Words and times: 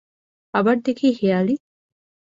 আবার 0.53 0.75
দেখি 0.85 1.07
হেঁয়ালি। 1.19 1.55